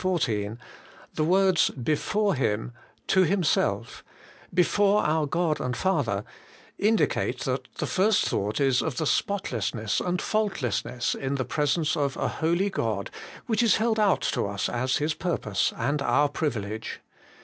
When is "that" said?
7.41-7.67